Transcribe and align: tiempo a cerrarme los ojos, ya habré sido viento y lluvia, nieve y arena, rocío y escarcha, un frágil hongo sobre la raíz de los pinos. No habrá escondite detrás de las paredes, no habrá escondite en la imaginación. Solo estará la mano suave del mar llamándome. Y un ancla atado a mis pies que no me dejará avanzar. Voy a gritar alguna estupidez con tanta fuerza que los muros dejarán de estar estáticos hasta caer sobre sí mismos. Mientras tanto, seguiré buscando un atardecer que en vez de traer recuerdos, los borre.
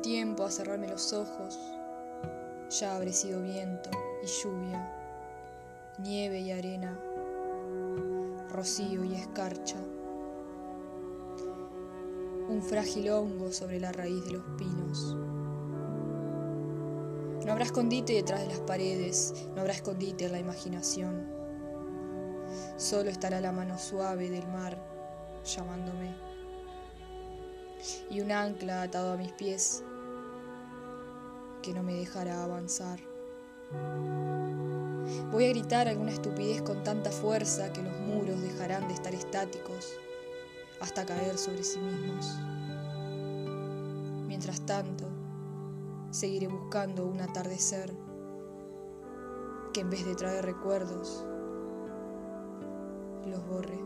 tiempo 0.00 0.44
a 0.44 0.50
cerrarme 0.50 0.88
los 0.88 1.12
ojos, 1.12 1.58
ya 2.70 2.96
habré 2.96 3.12
sido 3.12 3.42
viento 3.42 3.90
y 4.22 4.26
lluvia, 4.26 4.90
nieve 5.98 6.40
y 6.40 6.52
arena, 6.52 6.98
rocío 8.48 9.04
y 9.04 9.14
escarcha, 9.14 9.76
un 12.48 12.62
frágil 12.62 13.10
hongo 13.10 13.52
sobre 13.52 13.78
la 13.78 13.92
raíz 13.92 14.24
de 14.24 14.30
los 14.30 14.44
pinos. 14.56 15.14
No 17.44 17.52
habrá 17.52 17.64
escondite 17.66 18.14
detrás 18.14 18.40
de 18.40 18.46
las 18.46 18.60
paredes, 18.60 19.34
no 19.54 19.60
habrá 19.60 19.74
escondite 19.74 20.24
en 20.24 20.32
la 20.32 20.38
imaginación. 20.38 21.26
Solo 22.78 23.10
estará 23.10 23.42
la 23.42 23.52
mano 23.52 23.78
suave 23.78 24.30
del 24.30 24.48
mar 24.48 24.78
llamándome. 25.44 26.37
Y 28.10 28.20
un 28.20 28.32
ancla 28.32 28.82
atado 28.82 29.12
a 29.12 29.16
mis 29.16 29.32
pies 29.32 29.84
que 31.62 31.72
no 31.72 31.82
me 31.82 31.94
dejará 31.94 32.42
avanzar. 32.44 33.00
Voy 35.30 35.44
a 35.44 35.48
gritar 35.50 35.88
alguna 35.88 36.12
estupidez 36.12 36.62
con 36.62 36.82
tanta 36.82 37.10
fuerza 37.10 37.72
que 37.72 37.82
los 37.82 37.98
muros 38.00 38.40
dejarán 38.40 38.88
de 38.88 38.94
estar 38.94 39.14
estáticos 39.14 39.94
hasta 40.80 41.04
caer 41.04 41.36
sobre 41.36 41.62
sí 41.62 41.78
mismos. 41.78 42.34
Mientras 44.26 44.60
tanto, 44.62 45.04
seguiré 46.10 46.48
buscando 46.48 47.06
un 47.06 47.20
atardecer 47.20 47.92
que 49.72 49.80
en 49.80 49.90
vez 49.90 50.06
de 50.06 50.14
traer 50.14 50.44
recuerdos, 50.44 51.24
los 53.26 53.46
borre. 53.46 53.78